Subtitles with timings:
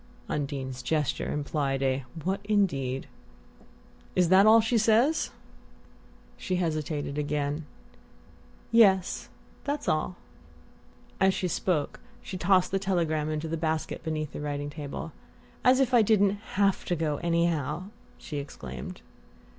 [0.27, 3.05] Undine's gesture implied a "What indeed?"
[4.15, 5.29] "Is that all she says?"
[6.37, 7.67] She hesitated again.
[8.71, 9.29] "Yes
[9.63, 10.15] that's all."
[11.19, 15.11] As she spoke she tossed the telegram into the basket beneath the writing table.
[15.63, 19.01] "As if I didn't HAVE to go anyhow?" she exclaimed.